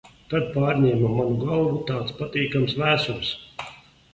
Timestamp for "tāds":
1.91-2.15